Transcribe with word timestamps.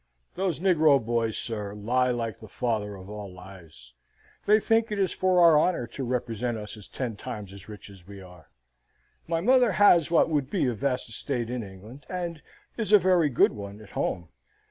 "Those 0.33 0.59
negro 0.59 0.99
boys, 0.99 1.37
sir, 1.37 1.75
lie 1.75 2.09
like 2.09 2.39
the 2.39 2.47
father 2.47 2.95
of 2.95 3.07
all 3.07 3.31
lies. 3.31 3.93
They 4.47 4.59
think 4.59 4.91
it 4.91 4.97
is 4.97 5.13
for 5.13 5.39
our 5.39 5.59
honour 5.59 5.85
to 5.85 6.03
represent 6.03 6.57
us 6.57 6.75
as 6.75 6.87
ten 6.87 7.15
times 7.15 7.53
as 7.53 7.69
rich 7.69 7.87
as 7.87 8.07
we 8.07 8.19
are. 8.19 8.49
My 9.27 9.41
mother 9.41 9.73
has 9.73 10.09
what 10.09 10.27
would 10.27 10.49
be 10.49 10.65
a 10.65 10.73
vast 10.73 11.07
estate 11.07 11.51
in 11.51 11.61
England, 11.61 12.07
and 12.09 12.41
is 12.77 12.91
a 12.91 12.97
very 12.97 13.29
good 13.29 13.51
one 13.51 13.79
at 13.79 13.91
home. 13.91 14.29